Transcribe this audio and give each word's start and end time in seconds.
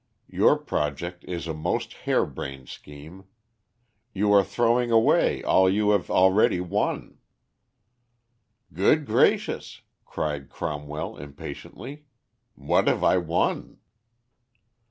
Your 0.31 0.57
project 0.57 1.23
is 1.25 1.45
a 1.45 1.53
most 1.53 1.93
hare 2.09 2.25
brained 2.25 2.69
scheme. 2.69 3.25
You 4.15 4.31
are 4.33 4.43
throwing 4.43 4.89
away 4.89 5.43
all 5.43 5.69
you 5.69 5.91
have 5.91 6.09
already 6.09 6.59
won." 6.59 7.19
"Good 8.73 9.05
gracious!" 9.05 9.83
cried 10.03 10.49
Cromwell, 10.49 11.17
impatiently, 11.17 12.05
"what 12.55 12.87
have 12.87 13.03
I 13.03 13.17
won?" 13.19 13.77